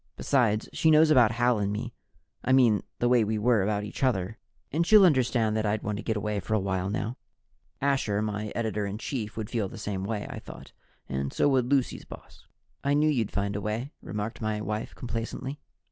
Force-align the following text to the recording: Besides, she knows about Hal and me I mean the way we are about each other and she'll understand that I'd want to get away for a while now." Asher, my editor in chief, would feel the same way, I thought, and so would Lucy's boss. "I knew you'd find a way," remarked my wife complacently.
Besides, 0.15 0.67
she 0.73 0.89
knows 0.89 1.11
about 1.11 1.33
Hal 1.33 1.59
and 1.59 1.71
me 1.71 1.93
I 2.43 2.53
mean 2.53 2.81
the 2.97 3.07
way 3.07 3.23
we 3.23 3.37
are 3.37 3.61
about 3.61 3.83
each 3.83 4.01
other 4.01 4.39
and 4.71 4.83
she'll 4.83 5.05
understand 5.05 5.55
that 5.55 5.65
I'd 5.67 5.83
want 5.83 5.97
to 5.97 6.03
get 6.03 6.17
away 6.17 6.39
for 6.39 6.55
a 6.55 6.59
while 6.59 6.89
now." 6.89 7.17
Asher, 7.83 8.19
my 8.23 8.51
editor 8.55 8.87
in 8.87 8.97
chief, 8.97 9.37
would 9.37 9.51
feel 9.51 9.69
the 9.69 9.77
same 9.77 10.03
way, 10.03 10.25
I 10.27 10.39
thought, 10.39 10.71
and 11.07 11.31
so 11.31 11.47
would 11.49 11.67
Lucy's 11.69 12.05
boss. 12.05 12.47
"I 12.83 12.95
knew 12.95 13.09
you'd 13.11 13.29
find 13.29 13.55
a 13.55 13.61
way," 13.61 13.91
remarked 14.01 14.41
my 14.41 14.59
wife 14.59 14.95
complacently. 14.95 15.59